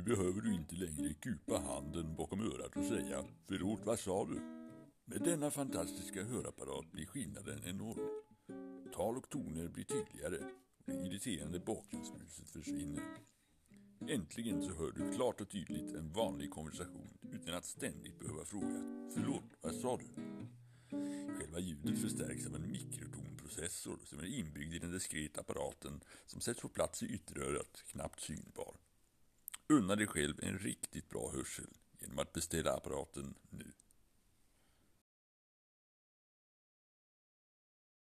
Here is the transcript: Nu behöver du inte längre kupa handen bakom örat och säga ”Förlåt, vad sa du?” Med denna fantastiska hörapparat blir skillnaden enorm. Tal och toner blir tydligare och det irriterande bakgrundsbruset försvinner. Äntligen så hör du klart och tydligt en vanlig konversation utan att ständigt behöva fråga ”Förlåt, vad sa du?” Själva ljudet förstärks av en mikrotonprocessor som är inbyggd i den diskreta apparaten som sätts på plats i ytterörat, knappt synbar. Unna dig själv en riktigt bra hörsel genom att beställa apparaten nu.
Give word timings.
Nu 0.00 0.04
behöver 0.16 0.40
du 0.40 0.54
inte 0.54 0.74
längre 0.74 1.14
kupa 1.14 1.58
handen 1.58 2.14
bakom 2.16 2.40
örat 2.40 2.76
och 2.76 2.84
säga 2.84 3.24
”Förlåt, 3.48 3.80
vad 3.84 3.98
sa 3.98 4.24
du?” 4.24 4.40
Med 5.04 5.22
denna 5.22 5.50
fantastiska 5.50 6.24
hörapparat 6.24 6.92
blir 6.92 7.06
skillnaden 7.06 7.60
enorm. 7.64 8.08
Tal 8.92 9.16
och 9.16 9.30
toner 9.30 9.68
blir 9.68 9.84
tydligare 9.84 10.36
och 10.78 10.84
det 10.86 11.06
irriterande 11.06 11.60
bakgrundsbruset 11.60 12.50
försvinner. 12.50 13.02
Äntligen 14.08 14.62
så 14.62 14.74
hör 14.74 14.92
du 14.92 15.12
klart 15.12 15.40
och 15.40 15.50
tydligt 15.50 15.94
en 15.94 16.12
vanlig 16.12 16.50
konversation 16.50 17.18
utan 17.32 17.54
att 17.54 17.64
ständigt 17.64 18.18
behöva 18.18 18.44
fråga 18.44 19.08
”Förlåt, 19.14 19.56
vad 19.60 19.74
sa 19.74 19.96
du?” 19.96 20.08
Själva 21.38 21.58
ljudet 21.58 21.98
förstärks 21.98 22.46
av 22.46 22.54
en 22.54 22.70
mikrotonprocessor 22.70 23.98
som 24.04 24.18
är 24.18 24.38
inbyggd 24.38 24.74
i 24.74 24.78
den 24.78 24.92
diskreta 24.92 25.40
apparaten 25.40 26.00
som 26.26 26.40
sätts 26.40 26.60
på 26.60 26.68
plats 26.68 27.02
i 27.02 27.06
ytterörat, 27.06 27.84
knappt 27.86 28.20
synbar. 28.20 28.76
Unna 29.70 29.96
dig 29.96 30.06
själv 30.06 30.34
en 30.42 30.58
riktigt 30.58 31.08
bra 31.08 31.30
hörsel 31.32 31.66
genom 32.00 32.18
att 32.18 32.32
beställa 32.32 32.72
apparaten 32.72 33.34
nu. 33.50 33.69